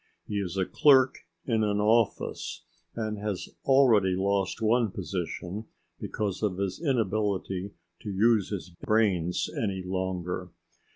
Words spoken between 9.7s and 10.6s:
longer.